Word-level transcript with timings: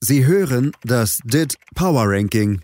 Sie 0.00 0.24
hören 0.24 0.70
das 0.84 1.18
DIT 1.24 1.56
Power 1.74 2.04
Ranking. 2.06 2.62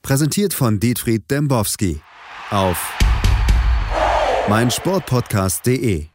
Präsentiert 0.00 0.54
von 0.54 0.80
Dietfried 0.80 1.30
Dembowski 1.30 2.00
auf 2.50 2.78
meinsportpodcast.de. 4.48 6.06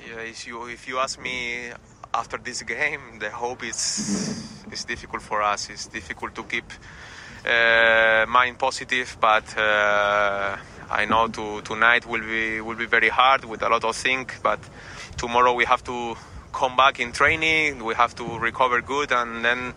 Yeah, 0.00 0.22
if 0.24 0.46
you 0.46 0.68
if 0.68 0.88
you 0.88 0.98
ask 0.98 1.20
me 1.20 1.74
after 2.14 2.38
this 2.42 2.64
game, 2.64 3.18
the 3.20 3.28
hope 3.30 3.62
is 3.62 4.42
is 4.72 4.86
difficult 4.86 5.22
for 5.22 5.42
us. 5.42 5.68
It's 5.68 5.86
difficult 5.86 6.34
to 6.36 6.44
keep 6.44 6.64
uh, 7.44 8.24
mind 8.26 8.58
positive, 8.58 9.18
but 9.20 9.44
uh, 9.58 10.56
I 10.90 11.04
know 11.04 11.28
to, 11.28 11.60
tonight 11.60 12.06
will 12.06 12.22
be 12.22 12.62
will 12.62 12.78
be 12.78 12.86
very 12.86 13.10
hard 13.10 13.44
with 13.44 13.62
a 13.62 13.68
lot 13.68 13.84
of 13.84 13.94
things. 13.94 14.32
But 14.42 14.60
tomorrow 15.18 15.52
we 15.52 15.66
have 15.66 15.84
to 15.84 16.16
come 16.52 16.76
back 16.76 17.00
in 17.00 17.12
training. 17.12 17.84
We 17.84 17.94
have 17.94 18.14
to 18.16 18.38
recover 18.38 18.80
good, 18.80 19.12
and 19.12 19.44
then 19.44 19.74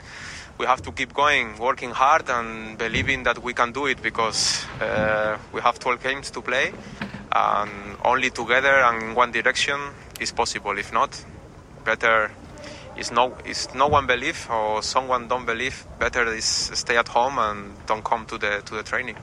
we 0.57 0.65
have 0.65 0.81
to 0.83 0.91
keep 0.91 1.13
going, 1.13 1.57
working 1.57 1.91
hard, 1.91 2.29
and 2.29 2.77
believing 2.77 3.23
that 3.23 3.41
we 3.41 3.53
can 3.53 3.71
do 3.71 3.85
it 3.87 4.01
because 4.01 4.65
uh, 4.81 5.37
we 5.53 5.61
have 5.61 5.79
12 5.79 6.03
games 6.03 6.31
to 6.31 6.41
play, 6.41 6.73
and 7.31 7.97
only 8.03 8.29
together 8.29 8.75
and 8.83 9.03
in 9.03 9.15
one 9.15 9.31
direction 9.31 9.79
is 10.19 10.31
possible. 10.31 10.77
If 10.77 10.93
not, 10.93 11.23
better 11.83 12.31
is 12.97 13.11
no 13.11 13.35
is 13.45 13.73
no 13.75 13.87
one 13.87 14.07
believe 14.07 14.47
or 14.49 14.81
someone 14.81 15.27
don't 15.27 15.45
believe. 15.45 15.85
Better 15.99 16.33
is 16.33 16.45
stay 16.45 16.97
at 16.97 17.07
home 17.09 17.37
and 17.37 17.73
don't 17.85 18.03
come 18.03 18.25
to 18.27 18.37
the 18.37 18.61
to 18.65 18.75
the 18.75 18.83
training. 18.83 19.17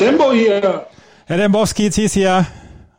Tempo 0.00 0.32
hier. 0.32 0.86
Herr 1.26 1.36
Dembowski, 1.36 1.82
jetzt 1.82 1.96
hieß 1.96 2.14
hier. 2.14 2.46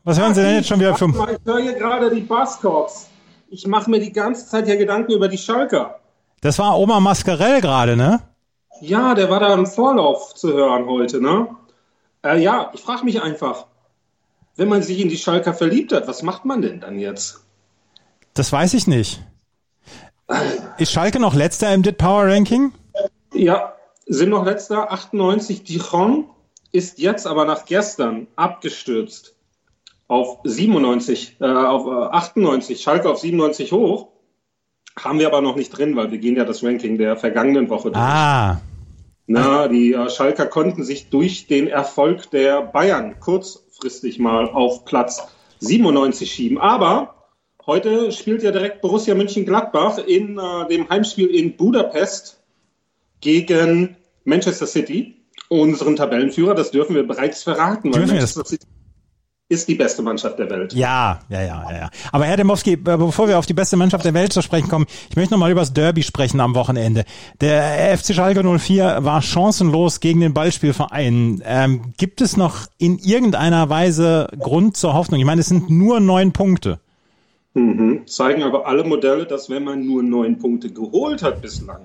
Was 0.04 0.20
hören 0.20 0.36
Sie 0.36 0.44
denn 0.44 0.58
jetzt 0.58 0.68
schon 0.68 0.80
wieder 0.80 0.96
für... 0.96 1.08
Ich 1.08 1.46
höre 1.46 1.60
hier 1.60 1.74
gerade 1.74 2.14
die 2.14 2.22
Buzzcocks. 2.22 3.10
Ich 3.50 3.66
mache 3.66 3.90
mir 3.90 4.00
die 4.00 4.12
ganze 4.12 4.48
Zeit 4.48 4.68
hier 4.68 4.78
Gedanken 4.78 5.12
über 5.12 5.28
die 5.28 5.40
Schalker. 5.40 6.00
Das 6.42 6.60
war 6.60 6.78
Oma 6.78 7.00
Mascarell 7.00 7.60
gerade, 7.60 7.96
ne? 7.96 8.20
Ja, 8.82 9.16
der 9.16 9.32
war 9.32 9.40
da 9.40 9.52
im 9.56 9.66
Vorlauf 9.66 10.36
zu 10.36 10.54
hören 10.54 10.86
heute, 10.86 11.20
ne? 11.20 11.48
Äh, 12.24 12.40
ja, 12.40 12.70
ich 12.76 12.82
frage 12.82 13.04
mich 13.04 13.20
einfach, 13.20 13.66
wenn 14.56 14.70
man 14.70 14.84
sich 14.84 15.00
in 15.00 15.10
die 15.10 15.18
Schalker 15.18 15.56
verliebt 15.56 15.94
hat, 15.94 16.08
was 16.08 16.22
macht 16.22 16.46
man 16.46 16.62
denn 16.62 16.82
dann 16.82 17.00
jetzt? 17.00 17.44
Das 18.36 18.52
weiß 18.54 18.76
ich 18.76 18.86
nicht. 18.86 19.24
Ist 20.78 20.92
Schalke 20.92 21.20
noch 21.20 21.34
letzter 21.34 21.74
im 21.74 21.82
DIT 21.82 21.98
Power 21.98 22.28
Ranking? 22.28 22.72
Ja, 23.34 23.74
sind 24.06 24.30
noch 24.30 24.46
letzter, 24.46 24.92
98. 24.92 25.64
Dijon 25.64 26.26
ist 26.72 27.00
jetzt 27.00 27.28
aber 27.28 27.46
nach 27.46 27.66
gestern 27.66 28.28
abgestürzt 28.36 29.36
auf 30.08 30.40
97, 30.44 31.38
äh, 31.40 31.46
auf 31.46 31.88
98, 31.88 32.82
Schalke 32.82 33.10
auf 33.10 33.20
97 33.20 33.72
hoch. 33.72 34.10
Haben 35.00 35.20
wir 35.20 35.28
aber 35.28 35.42
noch 35.42 35.56
nicht 35.56 35.70
drin, 35.70 35.96
weil 35.96 36.12
wir 36.12 36.18
gehen 36.18 36.36
ja 36.36 36.44
das 36.44 36.64
Ranking 36.64 36.98
der 36.98 37.16
vergangenen 37.16 37.70
Woche 37.70 37.92
durch. 37.92 38.04
Ah. 38.04 38.62
Na, 39.28 39.70
die 39.70 39.94
äh, 39.94 40.10
Schalker 40.10 40.48
konnten 40.48 40.84
sich 40.84 41.10
durch 41.10 41.48
den 41.48 41.68
Erfolg 41.68 42.30
der 42.32 42.62
Bayern 42.62 43.20
kurzfristig 43.22 44.20
mal 44.20 44.50
auf 44.50 44.84
Platz 44.84 45.26
97 45.60 46.30
schieben. 46.30 46.58
Aber 46.58 47.16
heute 47.66 48.12
spielt 48.12 48.44
ja 48.44 48.52
direkt 48.52 48.82
Borussia 48.82 49.16
München-Gladbach 49.16 50.00
in 50.00 50.38
äh, 50.38 50.68
dem 50.68 50.90
Heimspiel 50.90 51.28
in 51.28 51.56
Budapest 51.56 52.42
gegen 53.22 53.96
Manchester 54.26 54.68
City, 54.68 55.21
unseren 55.52 55.98
Tabellenführer. 55.98 56.56
Das 56.56 56.72
dürfen 56.72 56.96
wir 56.96 57.06
bereits 57.06 57.44
verraten. 57.44 57.92
Dürfen 57.92 58.14
wir 58.14 58.22
das? 58.22 58.34
City 58.34 58.66
ist 59.50 59.68
die 59.68 59.76
beste 59.76 60.02
Mannschaft 60.02 60.40
der 60.40 60.50
Welt. 60.50 60.72
Ja, 60.72 61.20
ja, 61.28 61.42
ja, 61.42 61.66
ja. 61.70 61.78
ja. 61.78 61.90
Aber 62.14 62.24
Herr 62.24 62.38
Demowski, 62.38 62.78
bevor 62.78 63.28
wir 63.28 63.38
auf 63.38 63.46
die 63.46 63.54
beste 63.54 63.76
Mannschaft 63.76 64.06
der 64.06 64.14
Welt 64.14 64.32
zu 64.32 64.42
sprechen 64.42 64.70
kommen, 64.70 64.86
ich 65.10 65.18
möchte 65.18 65.34
nochmal 65.34 65.52
über 65.52 65.60
das 65.60 65.74
Derby 65.74 66.04
sprechen 66.04 66.40
am 66.40 66.56
Wochenende. 66.56 67.04
Der 67.42 67.98
FC 67.98 68.16
Schalke 68.16 68.44
04 68.58 69.00
war 69.02 69.22
chancenlos 69.22 70.00
gegen 70.00 70.22
den 70.22 70.34
Ballspielverein. 70.34 71.44
Ähm, 71.46 71.94
gibt 71.98 72.22
es 72.22 72.38
noch 72.38 72.68
in 72.78 72.98
irgendeiner 72.98 73.70
Weise 73.70 74.30
Grund 74.40 74.78
zur 74.78 74.94
Hoffnung? 74.94 75.20
Ich 75.20 75.26
meine, 75.26 75.42
es 75.42 75.48
sind 75.48 75.70
nur 75.70 76.00
neun 76.00 76.32
Punkte. 76.32 76.80
Mhm. 77.54 78.08
Zeigen 78.08 78.44
aber 78.44 78.68
alle 78.68 78.86
Modelle, 78.86 79.26
dass 79.26 79.50
wenn 79.50 79.66
man 79.66 79.86
nur 79.86 80.02
neun 80.02 80.40
Punkte 80.40 80.72
geholt 80.72 81.22
hat 81.24 81.42
bislang, 81.42 81.82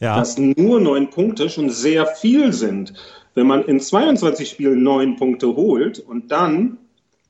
Ja. 0.00 0.16
dass 0.16 0.38
nur 0.38 0.80
neun 0.80 1.10
Punkte 1.10 1.50
schon 1.50 1.70
sehr 1.70 2.06
viel 2.06 2.52
sind. 2.52 2.94
Wenn 3.34 3.46
man 3.46 3.64
in 3.64 3.80
22 3.80 4.48
Spielen 4.48 4.82
neun 4.82 5.16
Punkte 5.16 5.54
holt 5.56 5.98
und 5.98 6.30
dann 6.30 6.78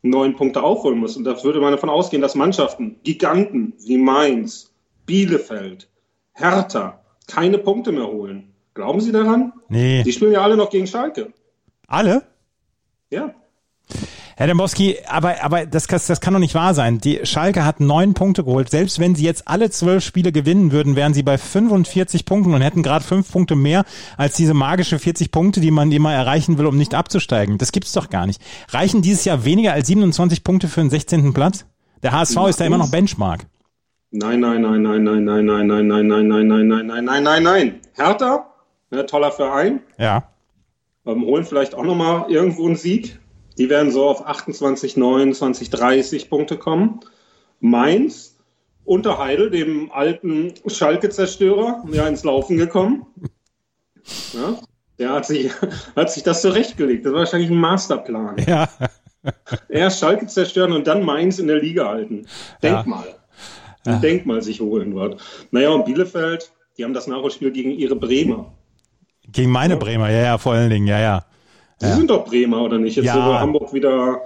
neun 0.02 0.36
Punkte 0.36 0.62
aufholen 0.62 0.98
muss, 0.98 1.16
und 1.16 1.24
da 1.24 1.42
würde 1.42 1.60
man 1.60 1.72
davon 1.72 1.90
ausgehen, 1.90 2.22
dass 2.22 2.34
Mannschaften, 2.34 2.96
Giganten 3.04 3.74
wie 3.84 3.98
Mainz, 3.98 4.70
Bielefeld, 5.06 5.88
Hertha 6.32 7.00
keine 7.26 7.58
Punkte 7.58 7.92
mehr 7.92 8.06
holen. 8.06 8.52
Glauben 8.74 9.00
Sie 9.00 9.12
daran? 9.12 9.52
Nee. 9.68 10.02
Die 10.02 10.12
spielen 10.12 10.32
ja 10.32 10.42
alle 10.42 10.56
noch 10.56 10.70
gegen 10.70 10.86
Schalke. 10.86 11.32
Alle? 11.86 12.22
Ja. 13.10 13.34
Herr 14.38 14.46
Dembowski, 14.46 14.98
aber, 15.08 15.42
aber 15.42 15.66
das, 15.66 15.88
kann- 15.88 16.00
das 16.06 16.20
kann 16.20 16.32
doch 16.32 16.38
nicht 16.38 16.54
wahr 16.54 16.72
sein. 16.72 16.98
Die 16.98 17.18
Schalke 17.24 17.64
hat 17.64 17.80
neun 17.80 18.14
Punkte 18.14 18.44
geholt. 18.44 18.70
Selbst 18.70 19.00
wenn 19.00 19.16
sie 19.16 19.24
jetzt 19.24 19.48
alle 19.48 19.68
zwölf 19.68 20.04
Spiele 20.04 20.30
gewinnen 20.30 20.70
würden, 20.70 20.94
wären 20.94 21.12
sie 21.12 21.24
bei 21.24 21.36
45 21.38 22.24
Punkten 22.24 22.54
und 22.54 22.60
hätten 22.60 22.84
gerade 22.84 23.04
fünf 23.04 23.32
Punkte 23.32 23.56
mehr 23.56 23.84
als 24.16 24.36
diese 24.36 24.54
magische 24.54 25.00
40 25.00 25.32
Punkte, 25.32 25.60
die 25.60 25.72
man 25.72 25.90
immer 25.90 26.12
erreichen 26.14 26.56
will, 26.56 26.66
um 26.66 26.76
nicht 26.76 26.94
abzusteigen. 26.94 27.58
Das 27.58 27.72
gibt's 27.72 27.92
doch 27.92 28.10
gar 28.10 28.26
nicht. 28.28 28.40
Reichen 28.70 29.02
dieses 29.02 29.24
Jahr 29.24 29.44
weniger 29.44 29.72
als 29.72 29.88
27 29.88 30.44
Punkte 30.44 30.68
für 30.68 30.82
den 30.82 30.90
16. 30.90 31.34
Platz? 31.34 31.66
Der 32.04 32.12
HSV 32.12 32.36
ist 32.48 32.60
da 32.60 32.64
immer 32.64 32.78
noch 32.78 32.92
Benchmark. 32.92 33.46
Nein, 34.12 34.38
nein, 34.38 34.62
nein, 34.62 34.82
nein, 34.82 35.02
nein, 35.02 35.24
nein, 35.24 35.46
nein, 35.46 35.66
nein, 35.66 35.86
nein, 35.88 36.06
nein, 36.06 36.28
nein, 36.28 36.46
nein, 36.46 36.68
nein, 36.68 36.86
nein, 36.86 37.04
nein, 37.04 37.22
nein, 37.24 37.42
nein. 37.42 37.80
Hertha, 37.94 38.46
ne, 38.92 39.04
toller 39.04 39.32
Verein, 39.32 39.80
Ja. 39.98 40.28
ähm, 41.06 41.24
holen 41.24 41.44
vielleicht 41.44 41.74
auch 41.74 41.82
nochmal 41.82 42.26
irgendwo 42.30 42.66
einen 42.66 42.76
Sieg. 42.76 43.18
Die 43.58 43.68
werden 43.68 43.90
so 43.90 44.08
auf 44.08 44.26
28, 44.26 44.96
29, 44.96 45.70
30 45.70 46.30
Punkte 46.30 46.56
kommen. 46.56 47.00
Mainz 47.60 48.36
unter 48.84 49.18
Heidel, 49.18 49.50
dem 49.50 49.92
alten 49.92 50.54
Schalke-Zerstörer, 50.66 51.84
ja, 51.92 52.06
ins 52.06 52.24
Laufen 52.24 52.56
gekommen. 52.56 53.06
Ja, 54.32 54.58
der 54.98 55.10
hat 55.10 55.26
sich, 55.26 55.50
hat 55.96 56.10
sich 56.10 56.22
das 56.22 56.40
zurechtgelegt. 56.40 57.04
Das 57.04 57.12
war 57.12 57.20
wahrscheinlich 57.20 57.50
ein 57.50 57.60
Masterplan. 57.60 58.36
Ja. 58.46 58.68
Erst 59.68 60.00
Schalke 60.00 60.26
zerstören 60.26 60.72
und 60.72 60.86
dann 60.86 61.02
Mainz 61.02 61.38
in 61.38 61.48
der 61.48 61.60
Liga 61.60 61.88
halten. 61.88 62.26
Ja. 62.62 62.76
Denkmal. 62.76 63.16
Ein 63.84 64.00
Denkmal 64.00 64.42
sich 64.42 64.60
holen 64.60 64.94
wird. 64.94 65.20
Naja, 65.50 65.70
und 65.70 65.84
Bielefeld, 65.84 66.52
die 66.76 66.84
haben 66.84 66.94
das 66.94 67.06
Nachholspiel 67.06 67.50
gegen 67.50 67.70
ihre 67.70 67.96
Bremer. 67.96 68.52
Gegen 69.30 69.50
meine 69.50 69.76
Bremer, 69.76 70.10
ja, 70.10 70.22
ja, 70.22 70.38
vor 70.38 70.52
allen 70.52 70.70
Dingen, 70.70 70.86
ja, 70.86 71.00
ja. 71.00 71.24
Sie 71.80 71.92
sind 71.92 72.10
doch 72.10 72.24
Bremer, 72.24 72.62
oder 72.62 72.78
nicht? 72.78 72.96
Jetzt 72.96 73.06
Ja. 73.06 73.16
wo 73.16 73.34
Hamburg 73.38 73.72
wieder 73.72 74.20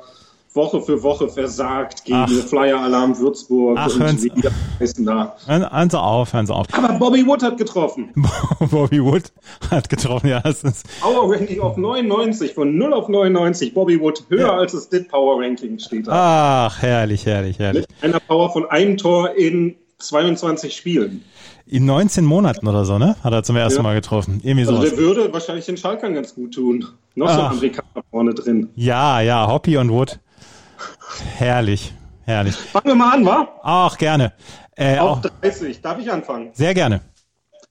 Woche 0.54 0.82
für 0.82 1.02
Woche 1.02 1.28
versagt 1.28 2.04
gegen 2.04 2.18
Ach. 2.18 2.28
Flyer-Alarm 2.30 3.18
Würzburg 3.18 3.78
Ach, 3.80 3.86
und 3.94 4.02
hören's- 4.02 4.22
wie 4.22 4.28
die 4.30 4.42
heißen 4.80 5.06
da. 5.06 5.34
Hören, 5.46 5.70
hören 5.70 5.88
Sie 5.90 5.98
auf, 5.98 6.32
hören 6.34 6.46
Sie 6.46 6.54
auf. 6.54 6.66
Aber 6.72 6.92
Bobby 6.98 7.26
Wood 7.26 7.42
hat 7.42 7.56
getroffen. 7.56 8.10
Bobby 8.70 9.02
Wood 9.02 9.22
hat 9.70 9.88
getroffen, 9.88 10.26
ja, 10.28 10.40
das 10.40 10.62
ist, 10.62 10.86
Power 11.00 11.30
Ranking 11.32 11.60
auf 11.60 11.78
99, 11.78 12.52
von 12.52 12.76
0 12.76 12.92
auf 12.92 13.08
99. 13.08 13.72
Bobby 13.72 13.98
Wood 13.98 14.24
höher 14.28 14.52
als 14.52 14.72
das 14.72 14.90
DIT 14.90 15.08
Power 15.08 15.42
Ranking 15.42 15.78
steht 15.78 16.06
da. 16.06 16.66
ach, 16.66 16.82
herrlich, 16.82 17.24
herrlich, 17.24 17.58
herrlich. 17.58 17.86
Mit 18.02 18.04
einer 18.14 18.20
Power 18.20 18.52
von 18.52 18.66
einem 18.70 18.98
Tor 18.98 19.34
in 19.34 19.76
22 20.02 20.74
Spielen. 20.76 21.24
In 21.66 21.84
19 21.86 22.24
Monaten 22.24 22.66
oder 22.68 22.84
so, 22.84 22.98
ne? 22.98 23.16
Hat 23.22 23.32
er 23.32 23.42
zum 23.42 23.56
ersten 23.56 23.78
Ja. 23.78 23.82
Mal 23.82 23.94
getroffen. 23.94 24.40
Irgendwie 24.42 24.66
Also 24.66 24.76
sowas. 24.76 24.90
der 24.90 24.98
würde 24.98 25.32
wahrscheinlich 25.32 25.64
den 25.66 25.76
Schalkern 25.76 26.14
ganz 26.14 26.34
gut 26.34 26.54
tun. 26.54 26.86
Noch 27.14 27.28
so 27.28 27.34
ein 27.34 27.40
Ach. 27.46 27.50
Amerikaner 27.52 28.04
vorne 28.10 28.34
drin. 28.34 28.68
Ja, 28.74 29.20
ja, 29.20 29.46
Hoppy 29.46 29.76
und 29.76 29.90
Wood. 29.90 30.18
Herrlich, 31.36 31.92
herrlich. 32.24 32.54
Fangen 32.56 32.86
wir 32.86 32.94
mal 32.94 33.14
an, 33.14 33.24
wa? 33.24 33.48
Ach, 33.62 33.96
gerne. 33.98 34.32
Äh, 34.76 34.98
Auf 34.98 35.18
auch, 35.18 35.22
30. 35.42 35.80
Darf 35.82 35.98
ich 35.98 36.10
anfangen? 36.10 36.50
sehr 36.54 36.74
gerne. 36.74 37.00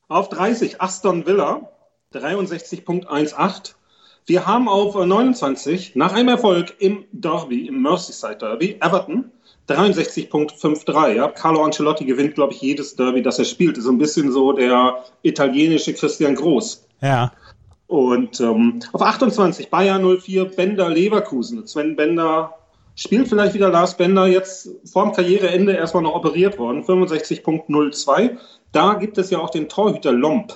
Auf 0.07 0.29
30 0.29 0.81
Aston 0.81 1.25
Villa, 1.25 1.69
63.18. 2.13 3.73
Wir 4.27 4.45
haben 4.45 4.69
auf 4.69 4.95
äh, 4.95 5.05
29 5.05 5.95
nach 5.95 6.13
einem 6.13 6.29
Erfolg 6.29 6.75
im 6.79 7.05
Derby, 7.11 7.67
im 7.67 7.81
Merseyside 7.81 8.35
Derby, 8.37 8.77
Everton, 8.79 9.31
63.53. 9.71 11.13
Ja. 11.15 11.27
Carlo 11.29 11.63
Ancelotti 11.63 12.05
gewinnt, 12.05 12.35
glaube 12.35 12.53
ich, 12.53 12.61
jedes 12.61 12.95
Derby, 12.95 13.21
das 13.21 13.39
er 13.39 13.45
spielt. 13.45 13.77
Ist 13.77 13.85
so 13.85 13.91
ein 13.91 13.97
bisschen 13.97 14.31
so 14.31 14.53
der 14.53 15.03
italienische 15.23 15.93
Christian 15.93 16.35
Groß. 16.35 16.87
Ja. 17.01 17.31
Und 17.87 18.39
ähm, 18.39 18.79
auf 18.93 19.01
28 19.01 19.69
Bayern 19.69 20.03
04, 20.19 20.45
Bender 20.45 20.89
Leverkusen. 20.89 21.67
Sven 21.67 21.95
Bender 21.95 22.53
spielt 22.95 23.27
vielleicht 23.27 23.53
wieder 23.53 23.69
Lars 23.69 23.97
Bender, 23.97 24.27
jetzt 24.27 24.69
vorm 24.85 25.11
Karriereende 25.13 25.73
erstmal 25.73 26.03
noch 26.03 26.15
operiert 26.15 26.57
worden, 26.57 26.83
65.02. 26.83 28.37
Da 28.71 28.93
gibt 28.93 29.17
es 29.17 29.29
ja 29.29 29.39
auch 29.39 29.49
den 29.49 29.67
Torhüter 29.67 30.13
Lomp. 30.13 30.53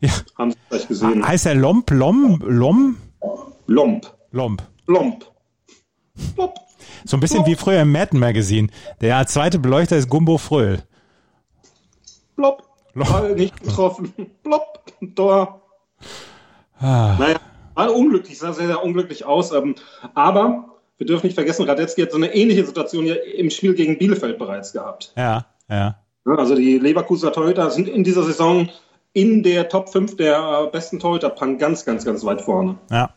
ja. 0.00 0.10
Haben 0.36 0.50
Sie 0.52 0.58
vielleicht 0.68 0.88
gesehen? 0.88 1.26
Heißt 1.26 1.46
er 1.46 1.54
Lomp, 1.54 1.90
Lom, 1.90 2.42
Lom? 2.44 2.96
Lomp. 3.66 4.06
Lomp. 4.32 4.62
Lomp. 4.86 5.24
Plop. 6.34 6.54
So 7.04 7.16
ein 7.16 7.20
bisschen 7.20 7.44
Plop. 7.44 7.48
wie 7.48 7.54
früher 7.56 7.82
im 7.82 7.92
Madden 7.92 8.18
Magazine. 8.18 8.68
Der 9.00 9.26
zweite 9.26 9.58
Beleuchter 9.58 9.96
ist 9.96 10.08
Gumbo 10.08 10.38
Fröhl. 10.38 10.82
Plop. 12.36 12.62
Ball 12.94 13.34
nicht 13.34 13.62
getroffen. 13.62 14.12
Plop. 14.42 14.82
Tor. 15.14 15.62
Ah. 16.78 17.16
Naja, 17.18 17.36
war 17.74 17.94
unglücklich, 17.94 18.38
sah 18.38 18.52
sehr, 18.52 18.66
sehr 18.66 18.82
unglücklich 18.82 19.24
aus. 19.24 19.52
Ähm, 19.52 19.74
aber 20.14 20.76
wir 20.98 21.06
dürfen 21.06 21.26
nicht 21.26 21.34
vergessen, 21.34 21.68
Radetzky 21.68 22.02
hat 22.02 22.10
so 22.10 22.16
eine 22.16 22.34
ähnliche 22.34 22.64
Situation 22.64 23.06
ja 23.06 23.14
im 23.14 23.50
Spiel 23.50 23.74
gegen 23.74 23.98
Bielefeld 23.98 24.38
bereits 24.38 24.72
gehabt. 24.72 25.12
Ja, 25.16 25.46
ja. 25.68 25.96
Also 26.24 26.56
die 26.56 26.78
Leverkusener 26.78 27.32
Torhüter 27.32 27.70
sind 27.70 27.88
in 27.88 28.02
dieser 28.02 28.24
Saison 28.24 28.68
in 29.16 29.42
der 29.42 29.70
Top 29.70 29.88
5 29.88 30.18
der 30.18 30.66
besten 30.66 30.98
Torhüter-Pan 30.98 31.56
ganz, 31.56 31.86
ganz, 31.86 32.04
ganz 32.04 32.22
weit 32.26 32.42
vorne. 32.42 32.76
Ja. 32.90 33.14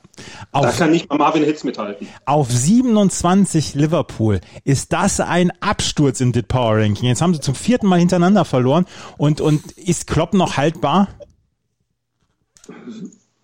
Auf, 0.54 0.66
da 0.66 0.72
kann 0.72 0.92
nicht 0.92 1.10
mal 1.10 1.18
Marvin 1.18 1.44
Hitz 1.44 1.66
mithalten. 1.66 2.08
Auf 2.24 2.50
27 2.50 3.76
Liverpool. 3.76 4.40
Ist 4.64 4.94
das 4.94 5.20
ein 5.20 5.52
Absturz 5.60 6.22
im 6.22 6.32
Dit 6.32 6.48
Power 6.48 6.78
Ranking? 6.78 7.10
Jetzt 7.10 7.22
haben 7.22 7.34
sie 7.34 7.42
zum 7.42 7.54
vierten 7.54 7.86
Mal 7.88 8.00
hintereinander 8.00 8.46
verloren. 8.46 8.86
Und, 9.18 9.42
und 9.42 9.74
ist 9.74 10.08
Klopp 10.08 10.34
noch 10.34 10.56
haltbar? 10.56 11.10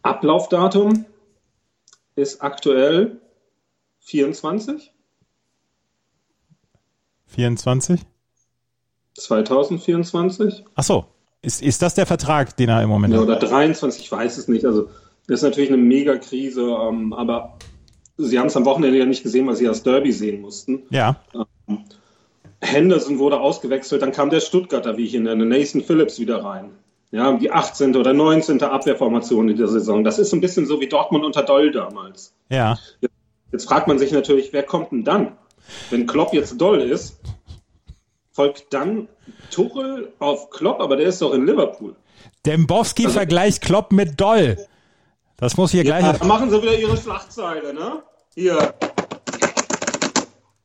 Ablaufdatum 0.01 1.05
ist 2.15 2.41
aktuell 2.41 3.19
24. 3.99 4.93
24? 7.25 7.99
2024. 9.15 10.63
Ach 10.75 10.83
so. 10.83 11.14
Ist, 11.45 11.61
ist 11.61 11.81
das 11.81 11.93
der 11.93 12.05
Vertrag, 12.05 12.57
den 12.57 12.69
er 12.69 12.81
im 12.81 12.89
Moment 12.89 13.13
ja, 13.13 13.19
hat? 13.19 13.27
Oder 13.27 13.37
23, 13.37 14.01
ich 14.01 14.11
weiß 14.11 14.37
es 14.37 14.47
nicht. 14.47 14.65
Also, 14.65 14.89
das 15.27 15.39
ist 15.39 15.43
natürlich 15.43 15.69
eine 15.69 15.77
Megakrise, 15.77 16.61
ähm, 16.61 17.13
aber 17.13 17.57
sie 18.17 18.39
haben 18.39 18.47
es 18.47 18.57
am 18.57 18.65
Wochenende 18.65 18.97
ja 18.97 19.05
nicht 19.05 19.23
gesehen, 19.23 19.47
weil 19.47 19.55
sie 19.55 19.65
das 19.65 19.83
Derby 19.83 20.11
sehen 20.11 20.41
mussten. 20.41 20.83
Ja. 20.89 21.17
Ähm, 21.67 21.77
Henderson 22.61 23.19
wurde 23.19 23.39
ausgewechselt, 23.39 24.01
dann 24.01 24.11
kam 24.11 24.29
der 24.29 24.39
Stuttgarter, 24.39 24.97
wie 24.97 25.05
ich 25.05 25.13
ihn 25.13 25.23
nenne, 25.23 25.45
Nathan 25.45 25.81
Phillips 25.81 26.19
wieder 26.19 26.43
rein. 26.43 26.71
Ja, 27.11 27.31
die 27.33 27.51
18. 27.51 27.95
oder 27.95 28.13
19. 28.13 28.61
Abwehrformation 28.63 29.47
in 29.49 29.57
der 29.57 29.67
Saison. 29.67 30.03
Das 30.03 30.19
ist 30.19 30.33
ein 30.33 30.41
bisschen 30.41 30.65
so 30.65 30.81
wie 30.81 30.87
Dortmund 30.87 31.23
unter 31.23 31.43
Doll 31.43 31.71
damals. 31.71 32.33
Ja. 32.49 32.77
Jetzt, 32.99 33.13
jetzt 33.51 33.65
fragt 33.67 33.87
man 33.87 33.99
sich 33.99 34.11
natürlich, 34.11 34.51
wer 34.51 34.63
kommt 34.63 34.91
denn 34.91 35.03
dann? 35.03 35.33
Wenn 35.91 36.07
Klopp 36.07 36.33
jetzt 36.33 36.59
Doll 36.59 36.81
ist, 36.81 37.19
folgt 38.35 38.73
dann 38.73 39.07
Tuchel 39.49 40.11
auf 40.19 40.49
Klopp, 40.49 40.81
aber 40.81 40.97
der 40.97 41.07
ist 41.07 41.21
doch 41.21 41.33
in 41.33 41.45
Liverpool. 41.45 41.95
Dembowski 42.45 43.05
also, 43.05 43.17
vergleicht 43.17 43.61
Klopp 43.61 43.93
mit 43.93 44.19
Doll. 44.19 44.57
Das 45.37 45.55
muss 45.55 45.71
hier 45.71 45.83
ja, 45.83 45.97
gleich. 45.97 46.19
Da 46.19 46.25
machen 46.25 46.49
sie 46.49 46.61
wieder 46.61 46.77
ihre 46.77 46.97
Schlagzeile, 46.97 47.73
ne? 47.73 48.03
Hier. 48.33 48.73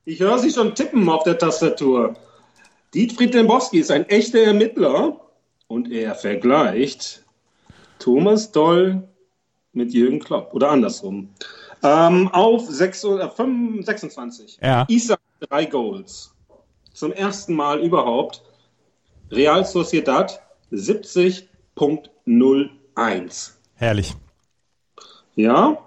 Ich 0.05 0.19
höre 0.19 0.39
sie 0.41 0.51
schon 0.51 0.75
tippen 0.75 1.09
auf 1.09 1.23
der 1.23 1.39
Tastatur. 1.39 2.17
Dietfried 2.93 3.35
Dembowski 3.35 3.79
ist 3.79 3.93
ein 3.93 4.09
echter 4.09 4.41
Ermittler 4.41 5.21
und 5.69 5.93
er 5.93 6.17
vergleicht 6.17 7.25
Thomas 8.01 8.51
Doll 8.51 9.09
mit 9.73 9.93
Jürgen 9.93 10.19
Klopp 10.19 10.53
oder 10.55 10.71
andersrum. 10.71 11.29
Ähm, 11.85 12.29
auf 12.33 12.67
6, 12.69 13.05
äh, 13.05 13.29
5, 13.29 13.87
26. 13.87 14.59
Ja. 14.61 14.85
Isaac 14.89 15.21
drei 15.39 15.67
Goals 15.67 16.35
zum 17.01 17.13
ersten 17.13 17.55
Mal 17.55 17.81
überhaupt 17.81 18.43
Real 19.31 19.65
Sociedad 19.65 20.43
70.01. 20.71 23.51
Herrlich. 23.75 24.15
Ja. 25.35 25.79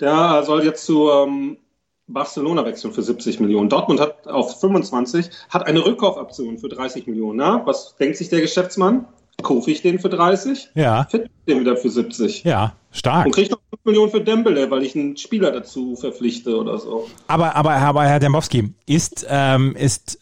Der 0.00 0.42
soll 0.44 0.64
jetzt 0.64 0.86
zu 0.86 1.10
ähm, 1.10 1.58
Barcelona 2.06 2.64
wechseln 2.64 2.94
für 2.94 3.02
70 3.02 3.40
Millionen. 3.40 3.68
Dortmund 3.68 4.00
hat 4.00 4.26
auf 4.26 4.60
25, 4.60 5.28
hat 5.50 5.66
eine 5.66 5.84
Rückkaufoption 5.84 6.56
für 6.56 6.70
30 6.70 7.06
Millionen. 7.06 7.36
Na, 7.36 7.66
was 7.66 7.96
denkt 7.96 8.16
sich 8.16 8.30
der 8.30 8.40
Geschäftsmann? 8.40 9.06
Kaufe 9.44 9.70
ich 9.70 9.82
den 9.82 10.00
für 10.00 10.08
30? 10.08 10.70
Ja. 10.74 11.06
Finde 11.08 11.30
den 11.46 11.60
wieder 11.60 11.76
für 11.76 11.90
70. 11.90 12.42
Ja, 12.42 12.74
stark. 12.90 13.26
Und 13.26 13.32
kriege 13.32 13.50
noch 13.50 13.60
5 13.70 13.84
Millionen 13.84 14.10
für 14.10 14.20
Dembele, 14.20 14.70
weil 14.70 14.82
ich 14.82 14.96
einen 14.96 15.16
Spieler 15.16 15.52
dazu 15.52 15.94
verpflichte 15.94 16.56
oder 16.56 16.78
so. 16.78 17.08
Aber, 17.28 17.54
aber, 17.54 17.74
aber 17.74 18.04
Herr 18.04 18.18
Dembowski, 18.18 18.74
ist, 18.86 19.24
ähm, 19.28 19.76
ist 19.76 20.18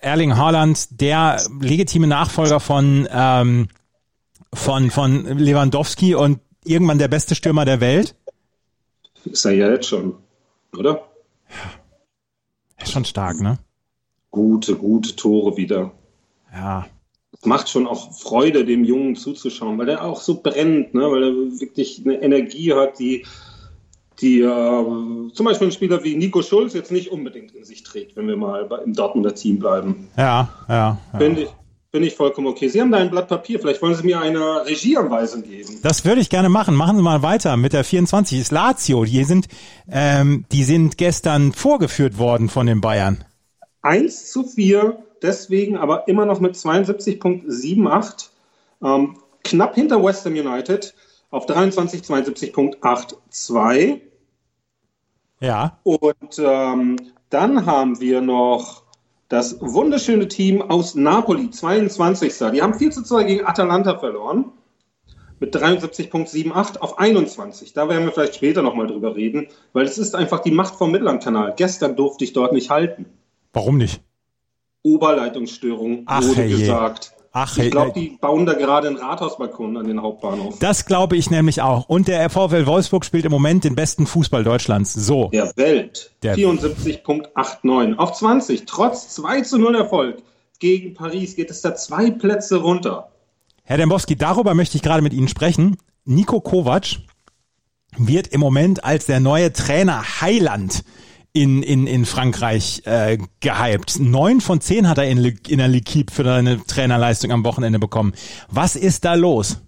Erling 0.00 0.36
Haaland 0.36 1.00
der 1.00 1.40
legitime 1.60 2.06
Nachfolger 2.06 2.60
von, 2.60 3.08
ähm, 3.10 3.68
von, 4.52 4.90
von 4.90 5.24
Lewandowski 5.38 6.14
und 6.14 6.40
irgendwann 6.64 6.98
der 6.98 7.08
beste 7.08 7.34
Stürmer 7.34 7.64
der 7.64 7.80
Welt? 7.80 8.14
Ist 9.24 9.44
er 9.46 9.52
ja 9.52 9.70
jetzt 9.70 9.88
schon, 9.88 10.16
oder? 10.76 11.04
Ja. 11.48 12.82
Ist 12.82 12.92
schon 12.92 13.04
stark, 13.04 13.40
ne? 13.40 13.58
Gute, 14.30 14.74
gute 14.74 15.16
Tore 15.16 15.56
wieder. 15.56 15.92
Ja 16.52 16.86
macht 17.42 17.68
schon 17.68 17.86
auch 17.86 18.12
Freude, 18.12 18.64
dem 18.64 18.84
Jungen 18.84 19.16
zuzuschauen, 19.16 19.78
weil 19.78 19.88
er 19.88 20.04
auch 20.04 20.20
so 20.20 20.40
brennt, 20.42 20.94
ne? 20.94 21.02
weil 21.10 21.22
er 21.24 21.60
wirklich 21.60 22.02
eine 22.04 22.22
Energie 22.22 22.72
hat, 22.72 22.98
die, 22.98 23.24
die 24.20 24.40
äh, 24.40 25.30
zum 25.32 25.46
Beispiel 25.46 25.68
ein 25.68 25.72
Spieler 25.72 26.02
wie 26.04 26.16
Nico 26.16 26.42
Schulz 26.42 26.74
jetzt 26.74 26.92
nicht 26.92 27.10
unbedingt 27.10 27.52
in 27.52 27.64
sich 27.64 27.82
trägt, 27.82 28.16
wenn 28.16 28.28
wir 28.28 28.36
mal 28.36 28.68
im 28.84 28.92
Dortmunder 28.94 29.34
Team 29.34 29.58
bleiben. 29.58 30.08
Ja, 30.16 30.48
ja. 30.68 30.98
ja. 31.12 31.20
Ich, 31.20 31.48
bin 31.94 32.02
ich 32.02 32.16
vollkommen 32.16 32.48
okay. 32.48 32.66
Sie 32.66 32.80
haben 32.80 32.90
da 32.90 32.98
ein 32.98 33.10
Blatt 33.10 33.28
Papier, 33.28 33.60
vielleicht 33.60 33.80
wollen 33.80 33.94
Sie 33.94 34.02
mir 34.02 34.20
eine 34.20 34.66
Regieanweisung 34.66 35.44
geben. 35.44 35.78
Das 35.82 36.04
würde 36.04 36.20
ich 36.20 36.28
gerne 36.28 36.48
machen. 36.48 36.74
Machen 36.74 36.96
Sie 36.96 37.02
mal 37.02 37.22
weiter 37.22 37.56
mit 37.56 37.72
der 37.72 37.84
24. 37.84 38.40
Ist 38.40 38.50
Lazio. 38.50 39.04
Die 39.04 39.22
sind, 39.22 39.46
ähm, 39.88 40.44
die 40.50 40.64
sind 40.64 40.98
gestern 40.98 41.52
vorgeführt 41.52 42.18
worden 42.18 42.48
von 42.48 42.66
den 42.66 42.80
Bayern. 42.80 43.22
1 43.82 44.32
zu 44.32 44.42
4 44.42 44.98
deswegen 45.24 45.76
aber 45.76 46.06
immer 46.06 46.26
noch 46.26 46.38
mit 46.38 46.54
72,78. 46.54 48.28
Ähm, 48.82 49.16
knapp 49.42 49.74
hinter 49.74 50.04
West 50.04 50.24
Ham 50.26 50.34
United 50.34 50.94
auf 51.30 51.46
23, 51.46 52.02
72,82. 52.02 54.00
Ja. 55.40 55.80
Und 55.82 56.38
ähm, 56.38 56.96
dann 57.30 57.66
haben 57.66 57.98
wir 58.00 58.20
noch 58.20 58.84
das 59.28 59.60
wunderschöne 59.60 60.28
Team 60.28 60.62
aus 60.62 60.94
Napoli, 60.94 61.50
22. 61.50 62.32
Die 62.52 62.62
haben 62.62 62.74
4 62.74 62.90
zu 62.92 63.02
2 63.02 63.24
gegen 63.24 63.44
Atalanta 63.46 63.98
verloren. 63.98 64.52
Mit 65.40 65.56
73,78 65.56 66.78
auf 66.78 66.98
21. 66.98 67.72
Da 67.72 67.88
werden 67.88 68.04
wir 68.04 68.12
vielleicht 68.12 68.36
später 68.36 68.62
nochmal 68.62 68.86
drüber 68.86 69.16
reden, 69.16 69.48
weil 69.72 69.84
es 69.84 69.98
ist 69.98 70.14
einfach 70.14 70.38
die 70.40 70.52
Macht 70.52 70.76
vom 70.76 70.92
Mittellandkanal. 70.92 71.54
Gestern 71.56 71.96
durfte 71.96 72.22
ich 72.22 72.32
dort 72.32 72.52
nicht 72.52 72.70
halten. 72.70 73.06
Warum 73.52 73.76
nicht? 73.76 74.00
Oberleitungsstörung 74.84 76.04
Ach, 76.06 76.22
wurde 76.22 76.42
hey 76.42 76.50
gesagt. 76.50 77.12
Ach, 77.32 77.58
ich 77.58 77.72
glaube, 77.72 77.92
die 77.98 78.16
bauen 78.20 78.46
da 78.46 78.52
gerade 78.52 78.86
einen 78.86 78.96
Rathausbalkon 78.96 79.76
an 79.76 79.88
den 79.88 80.00
Hauptbahnhof. 80.00 80.60
Das 80.60 80.86
glaube 80.86 81.16
ich 81.16 81.30
nämlich 81.30 81.62
auch. 81.62 81.88
Und 81.88 82.06
der 82.06 82.30
VfL 82.30 82.66
Wolfsburg 82.66 83.04
spielt 83.04 83.24
im 83.24 83.32
Moment 83.32 83.64
den 83.64 83.74
besten 83.74 84.06
Fußball 84.06 84.44
Deutschlands. 84.44 84.92
So. 84.92 85.30
Der 85.32 85.52
Welt. 85.56 86.12
74.89. 86.22 87.96
Auf 87.96 88.12
20. 88.12 88.66
Trotz 88.66 89.08
2 89.16 89.40
zu 89.40 89.58
0 89.58 89.74
Erfolg 89.74 90.22
gegen 90.60 90.94
Paris 90.94 91.36
geht 91.36 91.50
es 91.50 91.60
da 91.60 91.74
zwei 91.74 92.10
Plätze 92.10 92.56
runter. 92.56 93.10
Herr 93.64 93.76
Dembowski, 93.76 94.16
darüber 94.16 94.54
möchte 94.54 94.76
ich 94.76 94.82
gerade 94.82 95.02
mit 95.02 95.12
Ihnen 95.12 95.28
sprechen. 95.28 95.76
Nico 96.04 96.40
Kovac 96.40 97.00
wird 97.96 98.28
im 98.28 98.40
Moment 98.40 98.84
als 98.84 99.06
der 99.06 99.20
neue 99.20 99.52
Trainer 99.52 100.20
Heiland 100.20 100.84
in, 101.34 101.64
in, 101.64 101.86
in 101.86 102.06
Frankreich 102.06 102.82
äh, 102.84 103.18
gehypt. 103.40 103.98
Neun 103.98 104.40
von 104.40 104.60
zehn 104.60 104.88
hat 104.88 104.98
er 104.98 105.08
in, 105.08 105.18
in 105.18 105.58
der 105.58 105.68
L'Equipe 105.68 106.12
für 106.12 106.22
seine 106.22 106.64
Trainerleistung 106.64 107.32
am 107.32 107.44
Wochenende 107.44 107.80
bekommen. 107.80 108.14
Was 108.48 108.76
ist 108.76 109.04
da 109.04 109.14
los? 109.14 109.58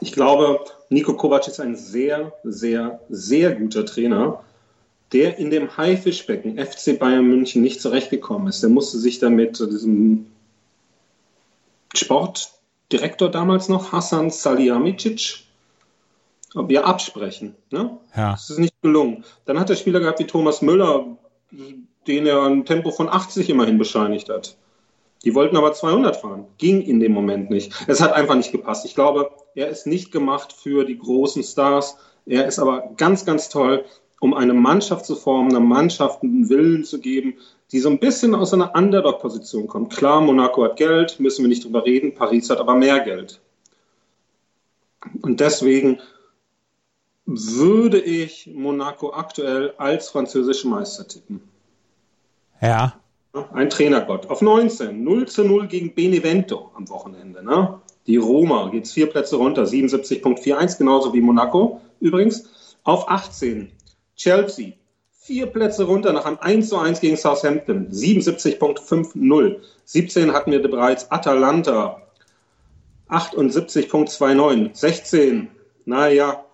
Ich 0.00 0.12
glaube, 0.12 0.60
Nico 0.90 1.14
Kovac 1.14 1.46
ist 1.46 1.60
ein 1.60 1.76
sehr, 1.76 2.32
sehr, 2.42 3.00
sehr 3.08 3.54
guter 3.54 3.86
Trainer, 3.86 4.42
der 5.12 5.38
in 5.38 5.50
dem 5.50 5.76
Haifischbecken 5.76 6.58
FC 6.58 6.98
Bayern 6.98 7.26
München 7.26 7.62
nicht 7.62 7.80
zurechtgekommen 7.80 8.48
ist. 8.48 8.62
Der 8.62 8.70
musste 8.70 8.98
sich 8.98 9.20
damit 9.20 9.60
diesem 9.60 10.26
Sportdirektor 11.94 13.30
damals 13.30 13.68
noch, 13.68 13.92
Hassan 13.92 14.30
Salihamidzic, 14.30 15.44
wir 16.54 16.86
absprechen. 16.86 17.56
Ne? 17.70 17.98
Ja. 18.16 18.32
Das 18.32 18.50
ist 18.50 18.58
nicht 18.58 18.80
gelungen. 18.82 19.24
Dann 19.44 19.58
hat 19.58 19.68
der 19.68 19.76
Spieler 19.76 20.00
gehabt 20.00 20.20
wie 20.20 20.26
Thomas 20.26 20.62
Müller, 20.62 21.06
den 22.06 22.26
er 22.26 22.42
ein 22.42 22.64
Tempo 22.64 22.90
von 22.90 23.08
80 23.08 23.48
immerhin 23.50 23.78
bescheinigt 23.78 24.28
hat. 24.28 24.56
Die 25.24 25.34
wollten 25.34 25.56
aber 25.56 25.72
200 25.72 26.16
fahren. 26.16 26.46
Ging 26.58 26.82
in 26.82 26.98
dem 27.00 27.12
Moment 27.12 27.50
nicht. 27.50 27.72
Es 27.86 28.00
hat 28.00 28.12
einfach 28.12 28.34
nicht 28.34 28.52
gepasst. 28.52 28.84
Ich 28.84 28.94
glaube, 28.94 29.30
er 29.54 29.68
ist 29.68 29.86
nicht 29.86 30.10
gemacht 30.10 30.52
für 30.52 30.84
die 30.84 30.98
großen 30.98 31.42
Stars. 31.44 31.96
Er 32.26 32.46
ist 32.46 32.58
aber 32.58 32.90
ganz, 32.96 33.24
ganz 33.24 33.48
toll, 33.48 33.84
um 34.20 34.34
eine 34.34 34.54
Mannschaft 34.54 35.06
zu 35.06 35.14
formen, 35.14 35.50
einer 35.50 35.60
Mannschaft 35.60 36.22
einen 36.22 36.48
Willen 36.48 36.84
zu 36.84 37.00
geben, 37.00 37.34
die 37.70 37.78
so 37.78 37.88
ein 37.88 37.98
bisschen 37.98 38.34
aus 38.34 38.52
einer 38.52 38.74
Underdog-Position 38.74 39.66
kommt. 39.66 39.92
Klar, 39.92 40.20
Monaco 40.20 40.64
hat 40.64 40.76
Geld, 40.76 41.18
müssen 41.20 41.42
wir 41.42 41.48
nicht 41.48 41.64
drüber 41.64 41.84
reden. 41.84 42.14
Paris 42.14 42.50
hat 42.50 42.58
aber 42.58 42.74
mehr 42.74 43.00
Geld. 43.00 43.40
Und 45.22 45.40
deswegen 45.40 46.00
würde 47.26 48.00
ich 48.00 48.50
Monaco 48.52 49.12
aktuell 49.12 49.74
als 49.78 50.08
französischen 50.08 50.70
Meister 50.70 51.06
tippen. 51.06 51.40
Ja. 52.60 52.94
Ein 53.52 53.70
Trainergott. 53.70 54.28
Auf 54.28 54.42
19, 54.42 55.02
0 55.02 55.28
zu 55.28 55.44
0 55.44 55.66
gegen 55.66 55.94
Benevento 55.94 56.70
am 56.74 56.88
Wochenende. 56.88 57.42
Ne? 57.42 57.80
Die 58.06 58.16
Roma 58.16 58.68
geht 58.68 58.88
vier 58.88 59.08
Plätze 59.08 59.36
runter, 59.36 59.64
77.41, 59.64 60.78
genauso 60.78 61.12
wie 61.12 61.20
Monaco 61.20 61.80
übrigens. 62.00 62.76
Auf 62.84 63.08
18, 63.08 63.70
Chelsea, 64.16 64.72
vier 65.12 65.46
Plätze 65.46 65.84
runter 65.84 66.12
nach 66.12 66.24
einem 66.24 66.38
1 66.40 66.68
zu 66.68 66.76
1 66.76 67.00
gegen 67.00 67.16
Southampton, 67.16 67.88
77.50. 67.90 69.60
17 69.84 70.32
hatten 70.32 70.50
wir 70.50 70.60
bereits 70.60 71.10
Atalanta, 71.10 72.02
78.29. 73.08 74.74
16, 74.74 75.48
naja, 75.84 76.44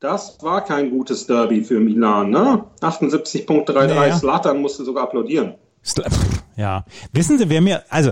das 0.00 0.38
war 0.42 0.64
kein 0.64 0.90
gutes 0.90 1.26
Derby 1.26 1.62
für 1.64 1.80
Milan, 1.80 2.30
ne? 2.30 2.64
78.33. 2.80 3.72
Naja. 3.94 4.16
Slatan 4.16 4.60
musste 4.60 4.84
sogar 4.84 5.04
applaudieren. 5.04 5.54
Ja. 6.56 6.84
Wissen 7.12 7.38
Sie, 7.38 7.48
wer 7.50 7.60
mir, 7.60 7.84
also, 7.88 8.10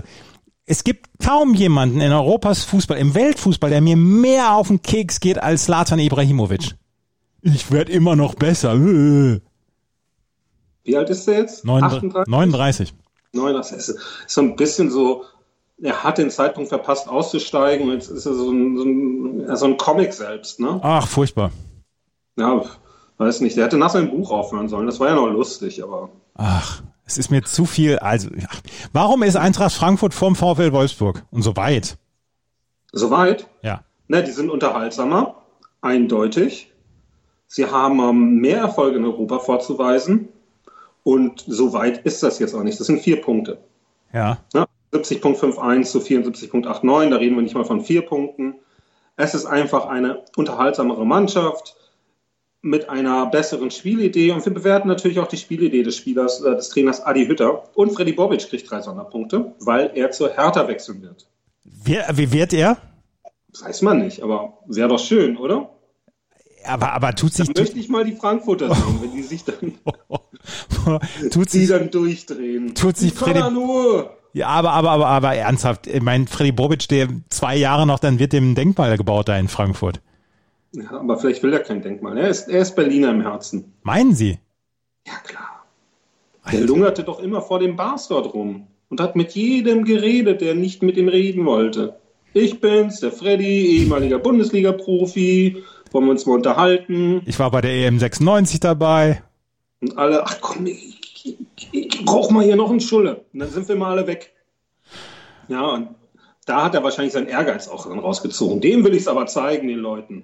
es 0.65 0.85
gibt 0.85 1.09
kaum 1.21 1.53
jemanden 1.53 1.99
in 1.99 2.13
Europas 2.13 2.63
Fußball, 2.63 2.97
im 2.97 3.13
Weltfußball, 3.13 3.69
der 3.69 3.81
mir 3.81 3.97
mehr 3.97 4.53
auf 4.53 4.69
den 4.69 4.81
Keks 4.81 5.19
geht 5.19 5.37
als 5.37 5.65
Slatan 5.65 5.99
Ibrahimovic. 5.99 6.75
Ich 7.41 7.71
werde 7.73 7.91
immer 7.91 8.15
noch 8.15 8.35
besser. 8.35 8.79
Wie 8.79 9.41
alt 10.95 11.09
ist 11.09 11.27
der 11.27 11.39
jetzt? 11.39 11.65
39. 11.65 12.25
39. 12.25 12.93
39. 13.33 13.77
Ist 13.77 13.99
so 14.27 14.41
ein 14.41 14.55
bisschen 14.55 14.89
so, 14.89 15.25
er 15.81 16.03
hat 16.03 16.17
den 16.17 16.29
Zeitpunkt 16.29 16.69
verpasst 16.69 17.09
auszusteigen. 17.09 17.89
Jetzt 17.91 18.09
ist 18.09 18.25
er 18.25 18.33
so 18.33 18.49
ein, 18.49 18.77
so 18.77 18.83
ein, 18.83 19.57
so 19.57 19.65
ein 19.65 19.75
Comic 19.77 20.13
selbst, 20.13 20.61
ne? 20.61 20.79
Ach, 20.81 21.05
furchtbar. 21.05 21.51
Ja, 22.37 22.63
weiß 23.17 23.41
nicht. 23.41 23.57
Der 23.57 23.65
hätte 23.65 23.77
nach 23.77 23.89
seinem 23.89 24.11
Buch 24.11 24.31
aufhören 24.31 24.69
sollen. 24.69 24.85
Das 24.85 24.99
war 24.99 25.09
ja 25.09 25.15
noch 25.15 25.27
lustig, 25.27 25.83
aber. 25.83 26.09
Ach, 26.35 26.81
es 27.05 27.17
ist 27.17 27.31
mir 27.31 27.43
zu 27.43 27.65
viel. 27.65 27.97
Also, 27.99 28.29
ja. 28.29 28.47
warum 28.93 29.23
ist 29.23 29.35
Eintracht 29.35 29.73
Frankfurt 29.73 30.13
vorm 30.13 30.35
VfL 30.35 30.71
Wolfsburg 30.71 31.23
und 31.31 31.41
so 31.41 31.55
weit? 31.55 31.97
So 32.91 33.11
weit? 33.11 33.47
Ja. 33.61 33.83
Na, 34.07 34.21
die 34.21 34.31
sind 34.31 34.49
unterhaltsamer, 34.49 35.35
eindeutig. 35.81 36.71
Sie 37.47 37.65
haben 37.65 37.99
ähm, 37.99 38.35
mehr 38.37 38.59
Erfolge 38.59 38.97
in 38.97 39.05
Europa 39.05 39.39
vorzuweisen. 39.39 40.29
Und 41.03 41.43
so 41.47 41.73
weit 41.73 41.99
ist 42.05 42.21
das 42.23 42.39
jetzt 42.39 42.53
auch 42.53 42.63
nicht. 42.63 42.79
Das 42.79 42.87
sind 42.87 43.01
vier 43.01 43.21
Punkte. 43.21 43.59
Ja. 44.13 44.39
ja 44.53 44.67
70.51 44.93 45.83
zu 45.83 45.99
74.89, 45.99 47.09
da 47.09 47.15
reden 47.17 47.35
wir 47.35 47.41
nicht 47.43 47.55
mal 47.55 47.65
von 47.65 47.81
vier 47.81 48.05
Punkten. 48.05 48.55
Es 49.15 49.33
ist 49.33 49.45
einfach 49.45 49.87
eine 49.87 50.23
unterhaltsamere 50.35 51.05
Mannschaft 51.05 51.75
mit 52.61 52.89
einer 52.89 53.27
besseren 53.27 53.71
Spielidee 53.71 54.31
und 54.31 54.45
wir 54.45 54.53
bewerten 54.53 54.87
natürlich 54.87 55.19
auch 55.19 55.27
die 55.27 55.37
Spielidee 55.37 55.83
des 55.83 55.95
Spielers, 55.95 56.41
äh, 56.41 56.55
des 56.55 56.69
Trainers 56.69 57.05
Adi 57.05 57.25
Hütter. 57.27 57.63
Und 57.75 57.91
Freddy 57.91 58.13
Bobic 58.13 58.49
kriegt 58.49 58.69
drei 58.69 58.81
Sonderpunkte, 58.81 59.53
weil 59.59 59.91
er 59.93 60.11
zur 60.11 60.33
Hertha 60.33 60.67
wechseln 60.67 61.01
wird. 61.01 61.27
Wer, 61.63 62.05
wie 62.13 62.31
wird 62.31 62.53
er? 62.53 62.77
Das 63.51 63.63
weiß 63.63 63.81
man 63.83 63.99
nicht, 63.99 64.21
aber 64.21 64.57
wäre 64.67 64.89
doch 64.89 64.99
schön, 64.99 65.37
oder? 65.37 65.69
Aber, 66.65 66.91
aber 66.93 67.15
tut 67.15 67.33
sich. 67.33 67.47
Dann 67.47 67.63
möchte 67.63 67.79
ich 67.79 67.89
mal 67.89 68.03
die 68.03 68.15
Frankfurter 68.15 68.73
sehen, 68.73 68.99
wenn 69.01 69.11
die 69.13 69.23
sich 69.23 69.43
dann, 69.45 69.75
tut 71.31 71.49
sich, 71.49 71.69
dann 71.69 71.89
durchdrehen. 71.89 72.75
Tut 72.75 72.97
sich 72.97 73.13
Freddy. 73.13 73.39
Ja, 74.33 74.47
aber, 74.47 74.71
aber, 74.71 74.91
aber, 74.91 75.07
aber 75.07 75.35
ernsthaft. 75.35 75.87
Ich 75.87 76.01
meine, 76.01 76.27
Freddy 76.27 76.51
Bobic, 76.51 76.87
der 76.89 77.07
zwei 77.29 77.55
Jahre 77.55 77.87
noch, 77.87 77.99
dann 77.99 78.19
wird 78.19 78.33
dem 78.33 78.51
ein 78.51 78.55
Denkmal 78.55 78.97
gebaut 78.97 79.29
da 79.29 79.37
in 79.37 79.47
Frankfurt. 79.47 80.01
Ja, 80.71 80.91
aber 80.91 81.17
vielleicht 81.17 81.43
will 81.43 81.53
er 81.53 81.59
kein 81.59 81.81
Denkmal. 81.81 82.17
Er 82.17 82.29
ist, 82.29 82.47
er 82.47 82.61
ist 82.61 82.75
Berliner 82.75 83.11
im 83.11 83.21
Herzen. 83.21 83.73
Meinen 83.83 84.13
Sie? 84.13 84.39
Ja, 85.05 85.13
klar. 85.23 85.65
Der 86.51 86.61
lungerte 86.61 87.03
doch 87.03 87.19
immer 87.19 87.41
vor 87.41 87.59
dem 87.59 87.75
Bars 87.75 88.07
dort 88.07 88.33
rum 88.33 88.67
und 88.89 89.01
hat 89.01 89.15
mit 89.15 89.33
jedem 89.33 89.83
geredet, 89.83 90.41
der 90.41 90.55
nicht 90.55 90.81
mit 90.81 90.97
ihm 90.97 91.09
reden 91.09 91.45
wollte. 91.45 91.99
Ich 92.33 92.61
bin's, 92.61 92.99
der 92.99 93.11
Freddy, 93.11 93.79
ehemaliger 93.79 94.19
Bundesliga-Profi. 94.19 95.63
Wollen 95.91 96.05
wir 96.05 96.11
uns 96.11 96.25
mal 96.25 96.35
unterhalten? 96.35 97.21
Ich 97.25 97.39
war 97.39 97.51
bei 97.51 97.61
der 97.61 97.71
EM 97.71 97.99
96 97.99 98.59
dabei. 98.59 99.23
Und 99.81 99.97
alle, 99.97 100.23
ach 100.25 100.37
komm, 100.41 100.67
ich, 100.67 100.99
ich, 101.23 101.37
ich 101.71 102.05
brauch 102.05 102.29
mal 102.29 102.43
hier 102.43 102.55
noch 102.55 102.69
einen 102.69 102.81
Schulle. 102.81 103.25
Und 103.33 103.39
dann 103.39 103.49
sind 103.49 103.67
wir 103.67 103.75
mal 103.75 103.91
alle 103.91 104.07
weg. 104.07 104.33
Ja, 105.47 105.65
und 105.65 105.89
da 106.45 106.63
hat 106.63 106.75
er 106.75 106.83
wahrscheinlich 106.83 107.13
seinen 107.13 107.27
Ehrgeiz 107.27 107.67
auch 107.67 107.87
dann 107.87 107.99
rausgezogen. 107.99 108.61
Dem 108.61 108.83
will 108.83 108.93
ich 108.93 109.01
es 109.01 109.07
aber 109.07 109.25
zeigen, 109.27 109.67
den 109.67 109.79
Leuten. 109.79 110.23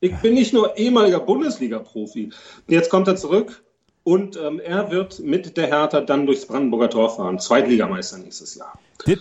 Ich 0.00 0.16
bin 0.16 0.34
nicht 0.34 0.54
nur 0.54 0.76
ehemaliger 0.78 1.20
Bundesliga-Profi. 1.20 2.30
Jetzt 2.66 2.88
kommt 2.88 3.06
er 3.06 3.16
zurück 3.16 3.62
und 4.02 4.36
ähm, 4.36 4.58
er 4.58 4.90
wird 4.90 5.20
mit 5.20 5.58
der 5.58 5.66
Hertha 5.66 6.00
dann 6.00 6.24
durchs 6.24 6.46
Brandenburger 6.46 6.88
Tor 6.88 7.14
fahren. 7.14 7.38
Zweitligameister 7.38 8.16
nächstes 8.16 8.54
Jahr. 8.54 8.78
Das, 9.04 9.18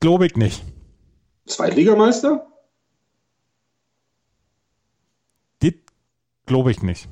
glaube 0.00 0.26
ich 0.26 0.34
nicht. 0.36 0.62
Zweitligameister? 1.46 2.46
Das 5.60 5.72
glaube 6.46 6.72
ich 6.72 6.82
nicht. 6.82 7.08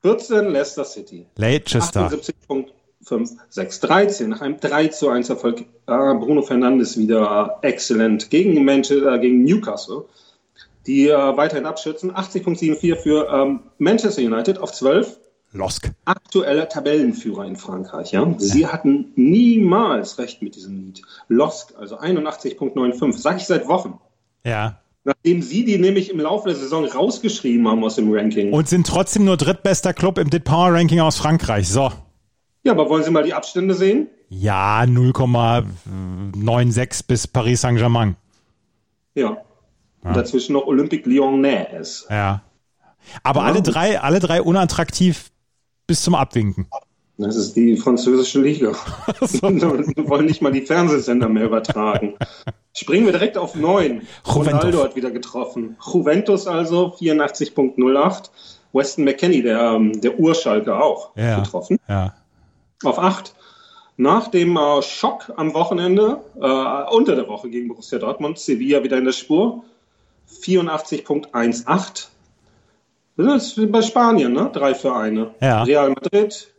14 0.00 0.46
Leicester 0.46 0.84
City. 0.84 1.26
Leicester. 1.36 2.08
78.5, 2.08 3.80
13. 3.80 4.30
Nach 4.30 4.40
einem 4.40 4.58
3 4.58 4.88
zu 4.88 5.10
1 5.10 5.28
Erfolg. 5.28 5.60
Äh, 5.60 5.64
Bruno 5.86 6.40
Fernandes 6.40 6.96
wieder 6.96 7.58
exzellent 7.60 8.30
gegen, 8.30 8.64
Manchester, 8.64 9.16
äh, 9.16 9.18
gegen 9.18 9.44
Newcastle 9.44 10.06
die 10.88 11.08
äh, 11.08 11.36
weiterhin 11.36 11.66
abschützen. 11.66 12.10
80.74 12.10 12.96
für 12.96 13.28
ähm, 13.32 13.60
Manchester 13.78 14.22
United 14.22 14.58
auf 14.58 14.72
12. 14.72 15.20
Losk. 15.52 15.92
Aktueller 16.04 16.68
Tabellenführer 16.68 17.44
in 17.44 17.54
Frankreich. 17.56 18.10
Ja? 18.12 18.26
Sie 18.38 18.66
hatten 18.66 19.12
niemals 19.14 20.18
recht 20.18 20.42
mit 20.42 20.56
diesem 20.56 20.76
Lied. 20.76 21.02
Losk, 21.28 21.74
also 21.78 21.96
81.95. 21.98 23.18
Sag 23.18 23.36
ich 23.36 23.44
seit 23.44 23.68
Wochen. 23.68 24.00
Ja. 24.44 24.80
Nachdem 25.04 25.40
sie 25.40 25.64
die 25.64 25.78
nämlich 25.78 26.10
im 26.10 26.18
Laufe 26.20 26.48
der 26.48 26.56
Saison 26.56 26.84
rausgeschrieben 26.84 27.68
haben 27.68 27.84
aus 27.84 27.94
dem 27.96 28.12
Ranking. 28.12 28.52
Und 28.52 28.68
sind 28.68 28.86
trotzdem 28.86 29.24
nur 29.24 29.38
drittbester 29.38 29.94
Club 29.94 30.18
im 30.18 30.28
Dit 30.28 30.44
Power 30.44 30.74
Ranking 30.74 31.00
aus 31.00 31.16
Frankreich. 31.16 31.66
So. 31.68 31.90
Ja, 32.62 32.72
aber 32.72 32.90
wollen 32.90 33.04
Sie 33.04 33.10
mal 33.10 33.22
die 33.22 33.32
Abstände 33.32 33.72
sehen? 33.74 34.08
Ja, 34.28 34.82
0,96 34.82 37.06
bis 37.06 37.26
Paris 37.26 37.62
Saint-Germain. 37.62 38.16
Ja. 39.14 39.38
Ja. 40.04 40.12
dazwischen 40.12 40.52
noch 40.52 40.66
Olympique 40.66 41.08
Lyonnais. 41.08 42.06
Ja. 42.08 42.42
Aber 43.22 43.40
ja. 43.40 43.46
alle 43.46 43.62
drei, 43.62 44.00
alle 44.00 44.20
drei 44.20 44.42
unattraktiv 44.42 45.30
bis 45.86 46.02
zum 46.02 46.14
Abwinken. 46.14 46.68
Das 47.16 47.34
ist 47.34 47.56
die 47.56 47.76
französische 47.76 48.40
Liga. 48.40 48.72
wir 49.20 50.08
wollen 50.08 50.26
nicht 50.26 50.40
mal 50.40 50.52
die 50.52 50.60
Fernsehsender 50.60 51.28
mehr 51.28 51.46
übertragen. 51.46 52.14
Springen 52.72 53.06
wir 53.06 53.12
direkt 53.12 53.36
auf 53.36 53.56
neun. 53.56 54.02
Ronaldo 54.24 54.84
hat 54.84 54.94
wieder 54.94 55.10
getroffen. 55.10 55.76
Juventus 55.84 56.46
also 56.46 56.94
84.08. 57.00 58.30
Weston 58.72 59.04
McKenney, 59.04 59.42
der, 59.42 59.60
ähm, 59.60 60.00
der 60.00 60.18
Urschalke 60.20 60.78
auch 60.78 61.10
ja. 61.16 61.40
getroffen. 61.40 61.80
Ja. 61.88 62.14
Auf 62.84 62.98
acht. 62.98 63.34
Nach 63.96 64.28
dem 64.28 64.56
äh, 64.56 64.82
Schock 64.82 65.32
am 65.36 65.54
Wochenende, 65.54 66.20
äh, 66.40 66.94
unter 66.94 67.16
der 67.16 67.26
Woche 67.26 67.50
gegen 67.50 67.66
Borussia 67.66 67.98
Dortmund, 67.98 68.38
Sevilla 68.38 68.84
wieder 68.84 68.96
in 68.96 69.06
der 69.06 69.12
Spur. 69.12 69.64
84.18. 70.30 72.06
Das 73.16 73.56
ist 73.58 73.72
bei 73.72 73.82
Spanien, 73.82 74.32
ne? 74.32 74.50
Drei 74.52 74.74
Vereine. 74.74 75.34
Ja. 75.40 75.64
Real 75.64 75.88
Madrid, 75.90 76.52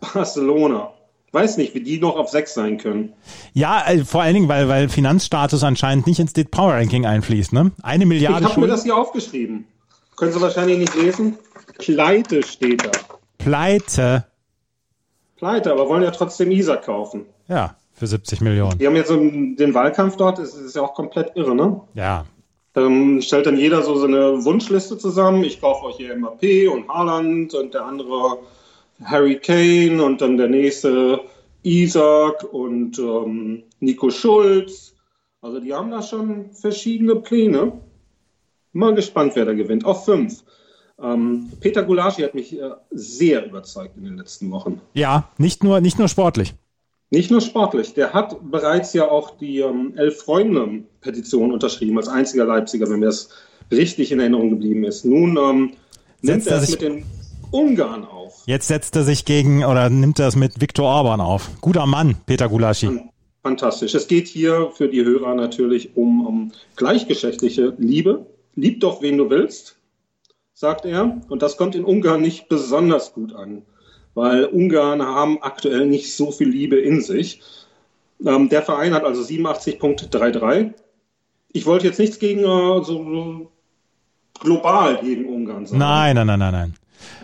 Barcelona. 0.00 0.92
Weiß 1.32 1.56
nicht, 1.56 1.74
wie 1.74 1.80
die 1.80 1.98
noch 1.98 2.16
auf 2.16 2.28
sechs 2.28 2.54
sein 2.54 2.78
können. 2.78 3.12
Ja, 3.52 3.82
also 3.84 4.04
vor 4.04 4.22
allen 4.22 4.34
Dingen, 4.34 4.48
weil, 4.48 4.68
weil 4.68 4.88
Finanzstatus 4.88 5.62
anscheinend 5.64 6.06
nicht 6.06 6.18
ins 6.18 6.32
Dit 6.32 6.50
Power 6.50 6.74
Ranking 6.74 7.04
einfließt, 7.06 7.52
ne? 7.52 7.72
Eine 7.82 8.06
Milliarde. 8.06 8.44
Ich 8.44 8.50
habe 8.50 8.60
mir 8.60 8.66
das 8.68 8.84
hier 8.84 8.96
aufgeschrieben. 8.96 9.66
Können 10.16 10.32
Sie 10.32 10.40
wahrscheinlich 10.40 10.78
nicht 10.78 10.94
lesen. 10.94 11.38
Pleite 11.78 12.42
steht 12.42 12.84
da. 12.84 12.90
Pleite. 13.38 14.26
Pleite, 15.36 15.72
aber 15.72 15.88
wollen 15.88 16.02
ja 16.02 16.10
trotzdem 16.10 16.50
Isaac 16.50 16.84
kaufen. 16.84 17.26
Ja, 17.48 17.76
für 17.92 18.06
70 18.06 18.40
Millionen. 18.40 18.78
Die 18.78 18.86
haben 18.86 18.96
jetzt 18.96 19.08
so 19.08 19.16
den 19.16 19.74
Wahlkampf 19.74 20.16
dort, 20.16 20.38
das 20.38 20.54
ist 20.54 20.76
ja 20.76 20.82
auch 20.82 20.94
komplett 20.94 21.36
irre, 21.36 21.54
ne? 21.54 21.80
Ja, 21.94 22.24
ähm, 22.76 23.20
stellt 23.22 23.46
dann 23.46 23.58
jeder 23.58 23.82
so 23.82 23.96
seine 23.96 24.44
Wunschliste 24.44 24.98
zusammen. 24.98 25.42
Ich 25.44 25.60
kaufe 25.60 25.86
euch 25.86 25.96
hier 25.96 26.16
MAP 26.16 26.42
und 26.72 26.88
Haaland 26.88 27.54
und 27.54 27.74
der 27.74 27.84
andere 27.84 28.38
Harry 29.02 29.38
Kane 29.38 30.02
und 30.02 30.20
dann 30.20 30.36
der 30.36 30.48
nächste 30.48 31.20
Isaac 31.62 32.44
und 32.52 32.98
ähm, 32.98 33.64
Nico 33.80 34.10
Schulz. 34.10 34.94
Also 35.40 35.60
die 35.60 35.74
haben 35.74 35.90
da 35.90 36.02
schon 36.02 36.52
verschiedene 36.52 37.16
Pläne. 37.16 37.72
Mal 38.72 38.94
gespannt, 38.94 39.32
wer 39.34 39.44
da 39.44 39.54
gewinnt. 39.54 39.84
Auf 39.84 40.04
fünf. 40.04 40.44
Ähm, 41.02 41.50
Peter 41.60 41.82
Gulaschi 41.82 42.22
hat 42.22 42.34
mich 42.34 42.58
äh, 42.58 42.70
sehr 42.90 43.46
überzeugt 43.46 43.96
in 43.96 44.04
den 44.04 44.16
letzten 44.16 44.50
Wochen. 44.50 44.80
Ja, 44.94 45.30
nicht 45.38 45.62
nur, 45.62 45.80
nicht 45.80 45.98
nur 45.98 46.08
sportlich. 46.08 46.54
Nicht 47.10 47.30
nur 47.30 47.40
sportlich, 47.40 47.94
der 47.94 48.12
hat 48.12 48.36
bereits 48.50 48.92
ja 48.92 49.08
auch 49.08 49.36
die 49.38 49.60
ähm, 49.60 49.94
Elf-Freunde-Petition 49.96 51.52
unterschrieben, 51.52 51.96
als 51.98 52.08
einziger 52.08 52.44
Leipziger, 52.44 52.88
wenn 52.90 52.98
mir 52.98 53.06
das 53.06 53.28
richtig 53.70 54.10
in 54.10 54.18
Erinnerung 54.18 54.50
geblieben 54.50 54.84
ist. 54.84 55.04
Nun 55.04 55.36
ähm, 55.36 55.72
nimmt 56.20 56.46
er 56.46 56.62
es 56.62 56.70
mit 56.70 56.82
den 56.82 57.04
Ungarn 57.52 58.04
auf. 58.04 58.42
Jetzt 58.46 58.66
setzt 58.66 58.96
er 58.96 59.04
sich 59.04 59.24
gegen 59.24 59.64
oder 59.64 59.88
nimmt 59.88 60.18
er 60.18 60.28
es 60.28 60.36
mit 60.36 60.60
Viktor 60.60 60.86
Orban 60.86 61.20
auf. 61.20 61.48
Guter 61.60 61.86
Mann, 61.86 62.16
Peter 62.26 62.48
Gulaschi. 62.48 63.00
Fantastisch. 63.42 63.94
Es 63.94 64.08
geht 64.08 64.26
hier 64.26 64.72
für 64.74 64.88
die 64.88 65.04
Hörer 65.04 65.36
natürlich 65.36 65.96
um, 65.96 66.26
um 66.26 66.52
gleichgeschlechtliche 66.74 67.74
Liebe. 67.78 68.26
Lieb 68.56 68.80
doch, 68.80 69.02
wen 69.02 69.16
du 69.18 69.30
willst, 69.30 69.78
sagt 70.54 70.84
er. 70.84 71.20
Und 71.28 71.42
das 71.42 71.56
kommt 71.56 71.76
in 71.76 71.84
Ungarn 71.84 72.20
nicht 72.20 72.48
besonders 72.48 73.12
gut 73.12 73.32
an, 73.32 73.62
weil 74.16 74.46
Ungarn 74.46 75.02
haben 75.02 75.42
aktuell 75.42 75.86
nicht 75.86 76.16
so 76.16 76.32
viel 76.32 76.48
Liebe 76.48 76.80
in 76.80 77.02
sich. 77.02 77.42
Ähm, 78.24 78.48
der 78.48 78.62
Verein 78.62 78.94
hat 78.94 79.04
also 79.04 79.20
87.33. 79.20 80.72
Ich 81.52 81.66
wollte 81.66 81.86
jetzt 81.86 81.98
nichts 81.98 82.18
gegen 82.18 82.40
äh, 82.40 82.82
so 82.82 83.52
global 84.40 84.96
gegen 85.02 85.26
Ungarn 85.26 85.66
sagen. 85.66 85.78
Nein, 85.78 86.16
nein, 86.16 86.26
nein, 86.26 86.38
nein, 86.38 86.52
nein. 86.52 86.74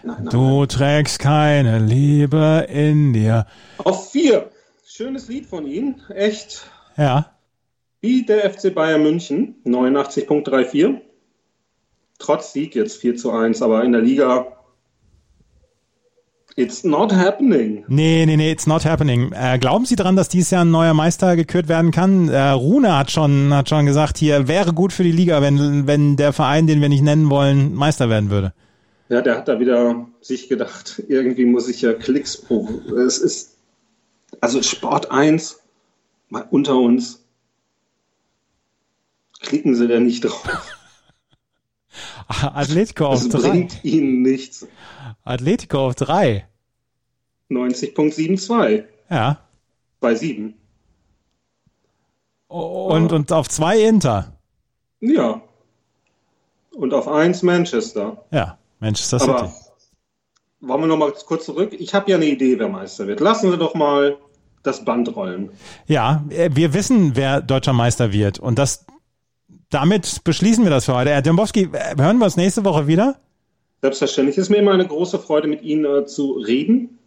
nein, 0.03 0.17
nein 0.23 0.33
du 0.33 0.59
nein. 0.59 0.69
trägst 0.69 1.19
keine 1.19 1.79
Liebe 1.79 2.67
in 2.69 3.15
dir. 3.15 3.47
Auf 3.79 4.11
vier. 4.11 4.51
Schönes 4.87 5.29
Lied 5.29 5.47
von 5.47 5.67
Ihnen. 5.67 6.03
Echt. 6.11 6.67
Ja. 6.99 7.33
Wie 8.03 8.27
der 8.27 8.51
FC 8.51 8.75
Bayern 8.75 9.03
München. 9.03 9.57
89.34. 9.65 11.01
Trotz 12.19 12.53
Sieg 12.53 12.75
jetzt 12.75 13.01
4 13.01 13.17
zu 13.17 13.31
1, 13.31 13.63
aber 13.63 13.83
in 13.83 13.93
der 13.93 14.03
Liga 14.03 14.59
It's 16.54 16.85
not 16.85 17.12
happening. 17.12 17.85
Nee, 17.88 18.26
nee, 18.26 18.37
nee, 18.37 18.50
it's 18.50 18.66
not 18.66 18.85
happening. 18.85 19.32
Äh, 19.32 19.59
glauben 19.59 19.87
Sie 19.87 19.97
dran, 19.97 20.16
dass 20.16 20.28
dieses 20.28 20.50
Jahr 20.50 20.64
ein 20.64 20.71
neuer 20.71 20.92
Meister 20.92 21.35
gekürt 21.35 21.68
werden 21.68 21.90
kann? 21.92 22.28
Äh, 22.28 22.50
Rune 22.50 22.97
hat 22.97 23.11
schon, 23.11 23.54
hat 23.54 23.71
schon 23.71 23.87
gesagt, 23.87 24.18
hier 24.18 24.49
wäre 24.49 24.75
gut 24.75 24.92
für 24.92 25.02
die 25.02 25.12
Liga, 25.12 25.40
wenn, 25.40 25.87
wenn 25.87 26.16
der 26.16 26.32
Verein, 26.32 26.66
den 26.66 26.82
wir 26.82 26.90
nicht 26.90 27.02
nennen 27.02 27.30
wollen, 27.30 27.75
Meister 27.75 28.11
werden 28.11 28.28
würde. 28.30 28.52
Ja, 29.09 29.23
der 29.23 29.37
hat 29.37 29.49
da 29.49 29.61
wieder 29.61 30.06
sich 30.21 30.49
gedacht, 30.49 31.02
irgendwie 31.09 31.47
muss 31.47 31.68
ich 31.68 31.80
ja 31.82 31.94
Klicks 31.94 32.37
pro. 32.37 32.68
Es 33.06 33.18
ist, 33.18 33.56
also 34.40 34.62
Sport 34.62 35.11
1, 35.11 35.61
mal 36.28 36.47
unter 36.50 36.76
uns, 36.76 37.25
klicken 39.40 39.75
Sie 39.75 39.88
da 39.88 40.00
nicht 40.00 40.25
drauf. 40.25 40.78
Atletico 42.55 43.07
auf 43.07 43.23
3. 43.23 43.29
Das 43.29 43.43
bringt 43.43 43.85
Ihnen 43.85 44.23
nichts. 44.23 44.67
Atletico 45.25 45.87
auf 45.87 45.95
3. 45.95 46.47
90.72. 47.50 48.85
Ja. 49.11 49.41
Bei 50.00 50.14
7. 50.14 50.55
Und, 52.49 53.12
und 53.12 53.33
auf 53.33 53.49
2 53.49 53.81
Inter. 53.81 54.33
Ja. 55.00 55.43
Und 56.75 56.95
auf 56.95 57.09
1 57.09 57.43
Manchester. 57.43 58.25
Ja, 58.31 58.59
Manchester 58.81 59.19
City. 59.19 59.33
Aber 59.33 59.52
wollen 60.61 60.81
wir 60.83 60.87
noch 60.87 60.97
mal 60.97 61.12
kurz 61.26 61.47
zurück? 61.47 61.75
Ich 61.79 61.95
habe 61.95 62.11
ja 62.11 62.17
eine 62.17 62.26
Idee, 62.26 62.59
wer 62.59 62.69
Meister 62.69 63.07
wird. 63.07 63.21
Lassen 63.21 63.50
Sie 63.50 63.59
doch 63.59 63.75
mal 63.75 64.17
das 64.62 64.85
Band 64.85 65.14
rollen. 65.17 65.50
Ja, 65.87 66.25
äh, 66.31 66.50
wir 66.52 66.73
wissen, 66.73 67.17
wer 67.17 67.41
deutscher 67.41 67.73
Meister 67.73 68.12
wird. 68.12 68.38
Und 68.38 68.59
das, 68.59 68.87
damit 69.73 70.23
beschließen 70.25 70.64
wir 70.64 70.71
das 70.71 70.85
für 70.85 70.95
heute. 70.95 71.11
Herr 71.11 71.23
Dembowski, 71.23 71.71
hören 71.97 72.19
wir 72.19 72.25
uns 72.25 72.37
nächste 72.37 72.64
Woche 72.64 72.87
wieder? 72.87 73.17
Selbstverständlich. 73.81 74.38
Es 74.38 74.45
ist 74.45 74.50
mir 74.50 74.59
immer 74.59 74.73
eine 74.73 74.87
große 74.87 75.19
Freude, 75.19 75.49
mit 75.49 75.62
Ihnen 75.62 75.85
äh, 75.85 76.07
zu 76.07 76.33
reden. 76.33 76.99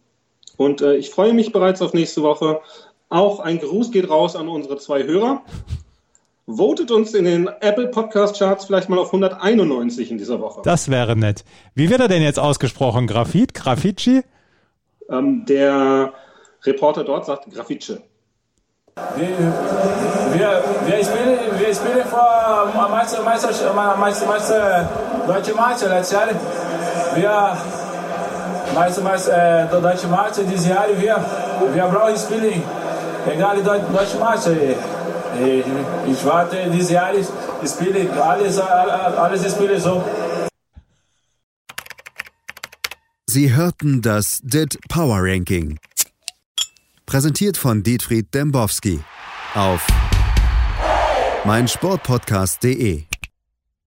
Und 0.56 0.80
äh, 0.80 0.96
ich 0.96 1.10
freue 1.10 1.32
mich 1.32 1.52
bereits 1.52 1.80
auf 1.80 1.94
nächste 1.94 2.22
Woche. 2.22 2.60
Auch 3.08 3.40
ein 3.40 3.58
Gruß 3.58 3.92
geht 3.92 4.10
raus 4.10 4.36
an 4.36 4.48
unsere 4.48 4.76
zwei 4.78 5.04
Hörer. 5.04 5.42
Votet 6.46 6.90
uns 6.90 7.14
in 7.14 7.24
den 7.24 7.48
Apple 7.60 7.88
Podcast 7.88 8.38
Charts 8.38 8.66
vielleicht 8.66 8.88
mal 8.88 8.98
auf 8.98 9.08
191 9.08 10.10
in 10.10 10.18
dieser 10.18 10.40
Woche. 10.40 10.62
Das 10.64 10.90
wäre 10.90 11.16
nett. 11.16 11.44
Wie 11.74 11.90
wird 11.90 12.00
er 12.00 12.08
denn 12.08 12.22
jetzt 12.22 12.38
ausgesprochen? 12.38 13.06
Graphit? 13.06 13.54
Graffici? 13.54 14.22
Ähm, 15.08 15.44
der 15.46 16.12
Reporter 16.64 17.04
dort 17.04 17.26
sagt 17.26 17.50
Graffice. 17.52 18.00
Wir, 19.16 19.28
wir, 20.32 20.64
wir, 20.86 21.04
spielen, 21.04 21.25
wir 21.25 21.25
spielen 21.76 22.06
vor 22.08 22.88
Meister, 22.90 23.22
Meister, 23.22 23.48
Meister, 23.74 24.26
Meister, 24.26 24.88
Deutsche 25.26 25.54
Meister 25.54 25.88
letztes 25.88 26.12
Jahr. 26.12 26.28
Wir, 27.14 27.56
Meister, 28.74 29.02
Meister, 29.02 29.64
äh, 29.64 29.80
Deutsche 29.80 30.08
Meister 30.08 30.42
dieses 30.42 30.66
Jahr, 30.66 30.86
wir, 30.96 31.16
wir 31.72 31.84
brauchen 31.84 32.16
Spielen, 32.16 32.62
egal 33.26 33.62
Deutsche 33.62 34.18
Meister. 34.18 34.52
Ich 36.06 36.24
warte 36.24 36.56
dieses 36.72 36.90
Jahr, 36.90 37.10
ich 37.14 37.70
spiele 37.70 38.10
alles, 38.22 38.58
alles 38.58 39.52
spiele 39.52 39.78
so. 39.78 40.02
Sie 43.26 43.54
hörten 43.54 44.00
das 44.00 44.40
DIT 44.42 44.78
Power 44.88 45.18
Ranking. 45.20 45.78
Präsentiert 47.04 47.58
von 47.58 47.82
Dietfried 47.82 48.32
Dembowski 48.34 49.00
auf 49.54 49.86
meinsportpodcast.de. 51.46 53.15